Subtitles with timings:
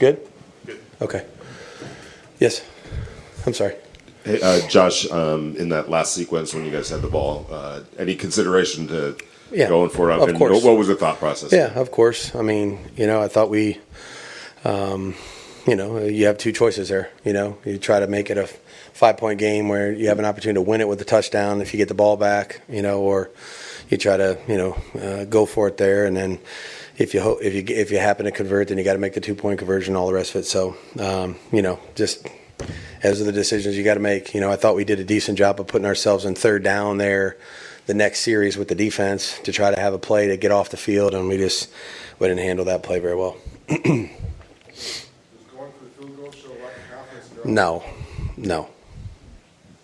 [0.00, 0.26] Good?
[0.64, 0.80] Good.
[1.02, 1.26] Okay.
[2.38, 2.64] Yes.
[3.46, 3.76] I'm sorry.
[4.24, 7.82] Hey, uh, Josh, um, in that last sequence when you guys had the ball, uh,
[7.98, 9.16] any consideration to
[9.52, 10.18] Yeah, going for it?
[10.18, 10.64] of and course.
[10.64, 11.52] What, was the thought process?
[11.52, 12.34] Yeah, of course.
[12.34, 13.78] I mean, you know, I thought we,
[14.64, 15.14] um,
[15.66, 17.10] you know, you have two choices there.
[17.22, 20.24] You know, you try to make it a five point game where you have an
[20.24, 23.02] opportunity to win it with a touchdown if you get the ball back, you know,
[23.02, 23.30] or
[23.90, 26.06] you try to, you know, uh, go for it there.
[26.06, 26.38] And then
[27.00, 29.14] if you, ho- if you, if you happen to convert, then you got to make
[29.14, 30.44] the two point conversion, and all the rest of it.
[30.44, 32.28] So, um, you know, just
[33.02, 34.34] as are the decisions you got to make.
[34.34, 36.98] You know, I thought we did a decent job of putting ourselves in third down
[36.98, 37.38] there
[37.86, 40.68] the next series with the defense to try to have a play to get off
[40.68, 41.70] the field, and we just
[42.18, 43.36] we didn't handle that play very well.
[43.66, 44.10] Does going
[45.72, 47.46] for the field goal show lack of confidence in your offense?
[47.46, 47.82] No,
[48.36, 48.68] no.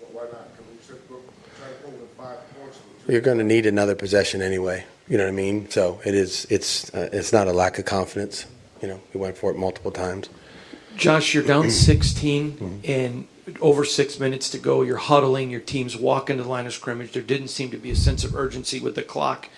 [0.01, 0.55] But Why not?
[0.55, 1.17] Because you said we're
[1.59, 2.77] trying to pull within five points.
[2.77, 4.85] with two You're going to need another possession anyway.
[5.09, 5.71] You know what I mean?
[5.71, 6.47] So it is.
[6.51, 8.47] It's uh, it's not a lack of confidence.
[8.83, 10.29] You know, we went for it multiple times.
[10.97, 11.71] Josh, you're down mm-hmm.
[11.71, 12.91] 16 mm-hmm.
[12.91, 13.29] and
[13.61, 14.83] over six minutes to go.
[14.83, 15.51] You're huddling.
[15.51, 17.13] Your team's walking to the line of scrimmage.
[17.13, 19.49] There didn't seem to be a sense of urgency with the clock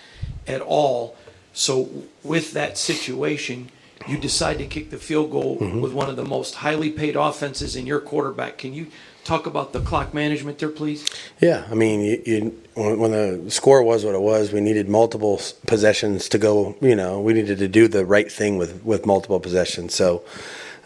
[0.47, 1.15] at all.
[1.53, 1.89] So,
[2.23, 3.71] with that situation,
[4.07, 5.81] you decide to kick the field goal mm-hmm.
[5.81, 8.57] with one of the most highly paid offenses in your quarterback.
[8.57, 8.87] Can you
[9.29, 11.05] talk about the clock management there, please?
[11.39, 15.39] Yeah, I mean, you, you when, the score was what it was, we needed multiple
[15.67, 16.75] possessions to go.
[16.81, 19.93] You know, we needed to do the right thing with with multiple possessions.
[19.93, 20.23] So,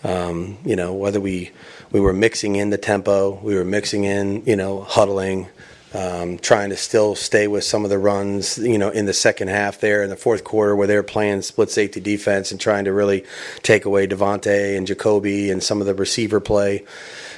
[0.04, 1.52] um, you know, whether we
[1.94, 5.48] we were mixing in the tempo, we were mixing in, you know, huddling.
[5.96, 9.50] Um, trying to still stay with some of the runs, you know, in the second
[9.50, 12.92] half there in the fourth quarter where they're playing split safety defense and trying to
[12.92, 13.26] really
[13.62, 16.84] take away Davante and Jakobi and some of the receiver play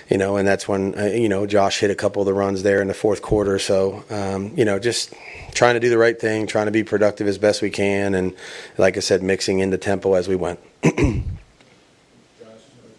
[0.10, 2.64] you know, and that's when uh, you know Josh hit a couple of the runs
[2.64, 3.58] there in the fourth quarter.
[3.60, 5.14] So um, you know, just
[5.54, 8.34] trying to do the right thing, trying to be productive as best we can, and
[8.78, 10.60] like I said, mixing in the tempo as we went.
[10.84, 10.94] Josh,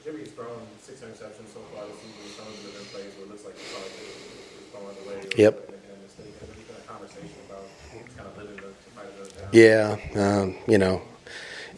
[0.04, 2.30] Jimmy's thrown six interceptions so far this season.
[2.36, 4.08] Some of them have been plays where it looks like the product is,
[4.58, 5.16] is going away.
[5.22, 5.54] Or Yep.
[5.70, 6.34] making a mistake.
[6.40, 7.64] Has there been a conversation about
[8.16, 9.48] kind of living the, to fight those down?
[9.52, 11.02] Yeah, um, you know,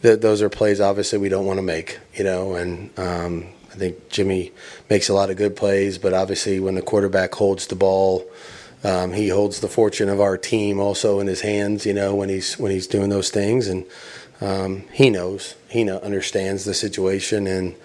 [0.03, 3.47] th- those are plays obviously we don't want to make, you know, and um,
[3.79, 4.51] I think Jimmy
[4.91, 8.29] makes a lot of good plays, but obviously when the quarterback holds the ball,
[8.83, 12.29] um, he holds the fortune of our team also in his hands, you know, when
[12.29, 13.87] he's when he's doing those things, and
[14.41, 17.77] um, he knows, he know, understands the situation, and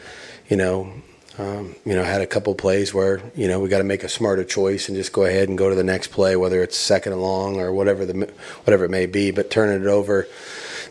[0.49, 0.91] you know.
[1.35, 4.07] Um, you know, had a couple plays where you know we got to make a
[4.07, 7.13] smarter choice and just go ahead and go to the next play, whether it's second
[7.13, 8.31] and long or whatever the
[8.65, 9.31] whatever it may be.
[9.31, 10.27] But turning it over,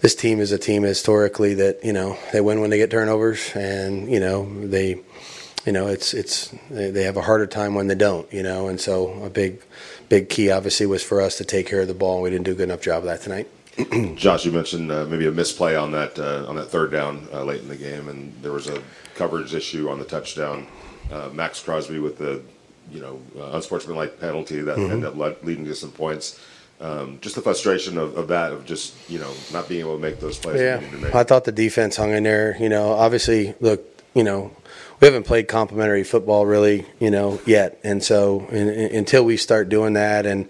[0.03, 3.51] this team is a team historically that you know they win when they get turnovers,
[3.55, 5.01] and you know they,
[5.65, 8.81] you know it's it's they have a harder time when they don't, you know, and
[8.81, 9.63] so a big,
[10.09, 12.17] big key obviously was for us to take care of the ball.
[12.17, 13.49] and We didn't do a good enough job of that tonight.
[14.17, 17.45] Josh, you mentioned uh, maybe a misplay on that uh, on that third down uh,
[17.45, 18.83] late in the game, and there was a
[19.15, 20.67] coverage issue on the touchdown.
[21.11, 22.43] Uh, Maxx Crosby with the
[22.91, 24.93] you know uh, unsportsmanlike penalty that Mm-hmm.
[24.93, 26.41] ended up le- leading to some points.
[26.83, 30.03] Um, just the frustration of, of that of just you know not being able to
[30.03, 30.61] make those plays.
[30.61, 31.15] Yeah, you to make.
[31.15, 32.57] I thought the defense hung in there.
[32.59, 33.85] You know, obviously, look,
[34.15, 34.51] you know,
[35.01, 39.37] we haven't played complementary football really, you know, yet, and so in, in- until we
[39.37, 40.49] start doing that and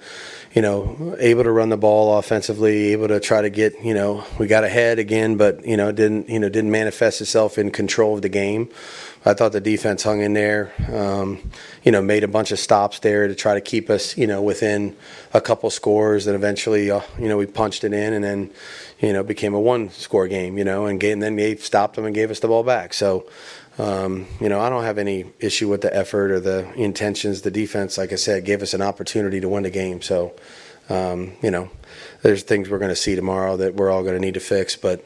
[0.55, 4.25] you know, able to run the ball offensively, able to try to get, you know,
[4.39, 8.17] we got ahead again, but you know, didn't, you know, didn't manifest itself in control
[8.17, 8.69] of the game.
[9.25, 11.53] I thought the defense hung in there, um,
[11.85, 14.43] you know, made a bunch of stops there to try to keep us, you know,
[14.43, 14.97] within
[15.33, 16.27] a couple scores.
[16.27, 18.51] And eventually, uh, you know, we punched it in, and then,
[18.99, 22.05] you know, became a one-score game, you know, and, gave, and then they stopped them
[22.05, 22.93] and gave us the ball back.
[22.93, 23.27] So,
[23.79, 27.43] um, you know, I don't have any issue with the effort or the intentions.
[27.43, 30.03] The defense, like I said, gave us an opportunity to win the game.
[30.03, 30.35] So,
[30.91, 31.71] um, you know,
[32.23, 34.77] there's things we're going to see tomorrow that we're all going to need to fix,
[34.77, 35.03] but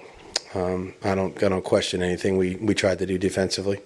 [0.54, 3.80] um, I don't, I don't question anything we, we tried to do defensively.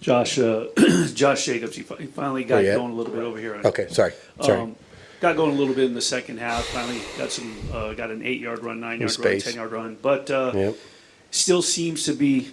[0.00, 0.68] Josh, uh,
[1.14, 3.60] Josh Jacobs, he, finally got Oh, going a little bit over here.
[3.62, 4.60] Okay, sorry, sorry.
[4.60, 4.76] Um,
[5.20, 6.64] got going a little bit in the second half.
[6.66, 10.76] Finally got some, uh, got an eight-yard run, nine-yard run, ten-yard run, but uh, yep.
[11.30, 12.50] still seems to be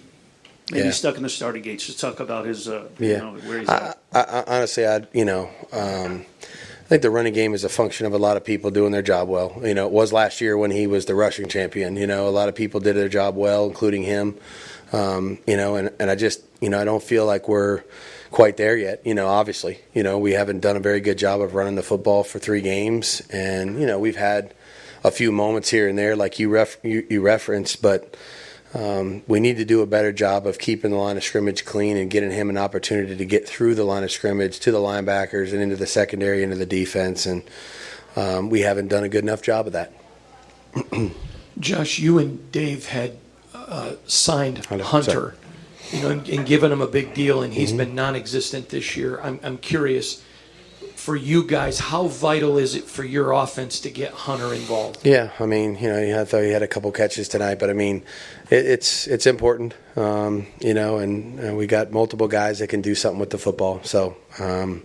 [0.70, 0.92] maybe Yeah.
[0.92, 1.86] stuck in the starting gates.
[1.86, 3.08] Just talk about his, uh, Yeah.
[3.08, 3.98] you know, where he's I, at.
[4.12, 8.06] I, I, honestly, I you know, um, I think the running game is a function
[8.06, 9.60] of a lot of people doing their job well.
[9.62, 11.96] You know, it was last year when he was the rushing champion.
[11.96, 14.36] You know, a lot of people did their job well, including him.
[14.90, 17.82] Um, you know, and, and I just, you know, I don't feel like we're
[18.30, 19.02] quite there yet.
[19.04, 21.82] You know, obviously, you know, we haven't done a very good job of running the
[21.82, 24.54] football for three games, and you know, we've had
[25.04, 28.16] a few moments here and there, like you ref you, you referenced, but.
[28.74, 31.96] Um, we need to do a better job of keeping the line of scrimmage clean
[31.96, 35.52] and getting him an opportunity to get through the line of scrimmage to the linebackers
[35.52, 37.24] and into the secondary, into the defense.
[37.24, 37.42] And
[38.14, 39.92] um, we haven't done a good enough job of that.
[41.58, 43.16] Josh, you and Dave had
[43.54, 45.34] uh, signed Hunter,
[45.90, 49.20] you know, and, and given him a big deal, and he's been non-existent this year.
[49.20, 50.22] I'm, I'm curious
[51.08, 55.06] for you guys, how vital is it for your offense to get Hunter involved?
[55.06, 57.72] Yeah, I mean, you know, I thought he had a couple catches tonight, but I
[57.72, 58.02] mean,
[58.50, 62.82] it, it's it's important, um, you know, and uh, we got multiple guys that can
[62.82, 63.82] do something with the football.
[63.84, 64.84] So, um,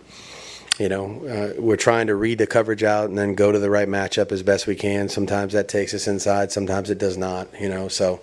[0.79, 3.69] you know, uh, we're trying to read the coverage out and then go to the
[3.69, 5.09] right matchup as best we can.
[5.09, 7.89] Sometimes that takes us inside, sometimes it does not, you know.
[7.89, 8.21] So,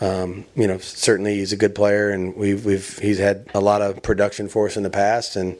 [0.00, 3.80] um, you know, certainly he's a good player, and we've we've he's had a lot
[3.80, 5.56] of production for us in the past, and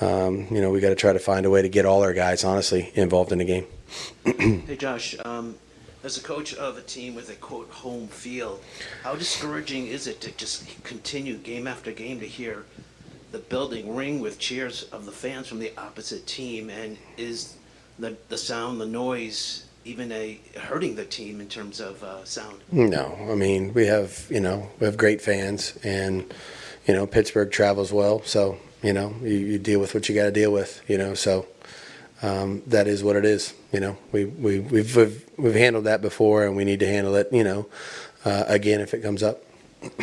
[0.00, 2.12] um, you know, we got to try to find a way to get all our
[2.12, 3.66] guys honestly involved in the game.
[4.66, 5.56] Hey Josh, um,
[6.04, 8.62] as a coach of a team with a quote home field,
[9.02, 12.64] how discouraging is it to just continue game after game to hear
[13.32, 16.70] the building ring with cheers of the fans from the opposite team?
[16.70, 17.56] And is
[17.98, 22.60] the the sound, the noise, even a hurting the team in terms of uh, sound?
[22.70, 26.32] No, I mean we have you know we have great fans, and
[26.86, 30.24] you know Pittsburgh travels well, so you know you, you deal with what you got
[30.24, 31.14] to deal with, you know.
[31.14, 31.46] So
[32.22, 33.96] um, that is what it is, you know.
[34.12, 37.44] We we we've, we've we've handled that before, and we need to handle it, you
[37.44, 37.66] know,
[38.24, 39.42] uh, again if it comes up.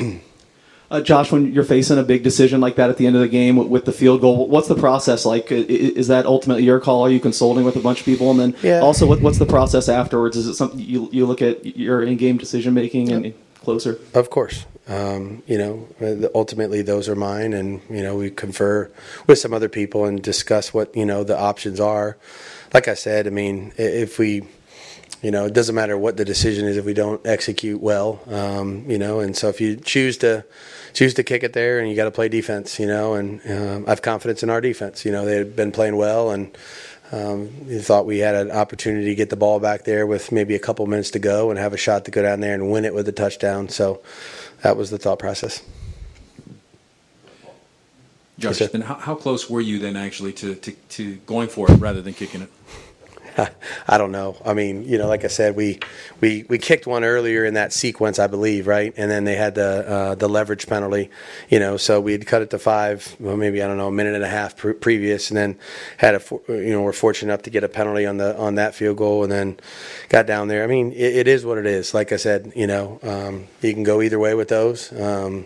[0.91, 3.27] Uh, Josh, when you're facing a big decision like that at the end of the
[3.27, 5.51] game with, with the field goal, what's the process like?
[5.51, 7.01] Is that ultimately your call?
[7.01, 8.81] Are you consulting with a bunch of people, and then Yeah.
[8.81, 10.37] also what, what's the process afterwards?
[10.37, 13.33] Is it something you you look at your in-game decision making and
[13.63, 13.99] closer?
[14.13, 14.65] Of course.
[14.87, 18.91] Um, you know, ultimately those are mine, and you know we confer
[19.25, 22.17] with some other people and discuss what you know the options are.
[22.73, 24.43] Like I said, I mean, if we,
[25.23, 28.85] you know, it doesn't matter what the decision is if we don't execute well, um,
[28.87, 30.45] you know, and so if you choose to
[30.93, 33.85] choose to kick it there, and you got to play defense, you know, and um,
[33.87, 35.03] I have confidence in our defense.
[35.03, 36.55] You know, they've been playing well, and
[37.11, 40.55] um, you thought we had an opportunity to get the ball back there with maybe
[40.55, 42.83] a couple minutes to go and have a shot to go down there and win
[42.83, 43.69] it with a touchdown.
[43.69, 44.01] So
[44.65, 45.61] that was the thought process.
[48.39, 48.65] Josh, sir.
[48.65, 52.01] then how, how close were you then actually to, to, to going for it rather
[52.01, 52.49] than kicking it?
[53.87, 54.37] I don't know.
[54.45, 55.79] I mean, you know, like I said, we
[56.21, 58.93] we we kicked one earlier in that sequence, I believe, right?
[58.97, 61.09] And then they had the uh, the leverage penalty,
[61.49, 61.77] you know.
[61.77, 64.29] So we'd cut it to five, well, maybe I don't know, a minute and a
[64.29, 65.57] half pre- previous, and then
[65.97, 68.75] had a, you know, we're fortunate enough to get a penalty on the on that
[68.75, 69.59] field goal, and then
[70.09, 70.63] got down there.
[70.63, 71.93] I mean, it, it is what it is.
[71.93, 75.45] Like I said, you know, um, you can go either way with those, um,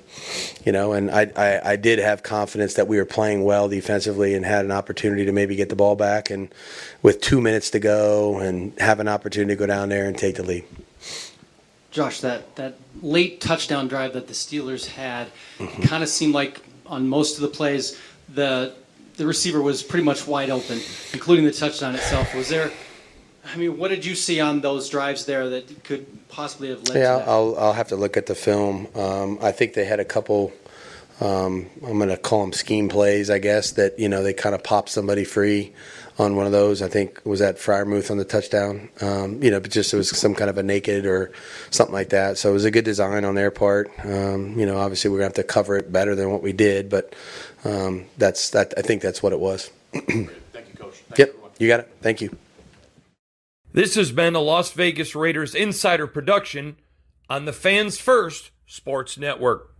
[0.65, 0.93] you know.
[0.93, 4.65] And I, I I did have confidence that we were playing well defensively and had
[4.65, 6.53] an opportunity to maybe get the ball back, and
[7.01, 10.35] with two minutes to go and have an opportunity to go down there and take
[10.35, 10.65] the lead.
[11.91, 15.27] Josh, that, that late touchdown drive that the Steelers had
[15.87, 17.97] kind of seemed like on most of the plays
[18.33, 18.73] the
[19.17, 20.79] the receiver was pretty much wide open,
[21.13, 22.33] including the touchdown itself.
[22.33, 22.71] Was there?
[23.53, 26.99] I mean, what did you see on those drives there that could possibly have led
[26.99, 27.27] Yeah, to that?
[27.27, 28.87] I'll I'll have to look at the film.
[28.95, 30.53] Um, I think they had a couple.
[31.21, 33.71] Um, I'm going to call them scheme plays, I guess.
[33.71, 35.73] That you know they kind of popped somebody free
[36.17, 36.81] on one of those.
[36.81, 38.89] I think was that Freiermuth on the touchdown.
[39.01, 41.31] Um, you know, but just it was some kind of a naked or
[41.71, 42.37] something like that.
[42.37, 43.91] So it was a good design on their part.
[44.03, 46.53] Um, you know, obviously we're going to have to cover it better than what we
[46.53, 47.13] did, but
[47.65, 48.73] um, that's that.
[48.77, 49.69] I think that's what it was.
[49.93, 50.29] Thank you,
[50.77, 50.95] Coach.
[50.95, 51.51] Thanks, Yep, everyone.
[51.59, 51.91] you got it.
[52.01, 52.35] Thank you.
[53.71, 56.77] This has been a Las Vegas Raiders Insider production
[57.29, 59.75] on the Fans First Sports Network.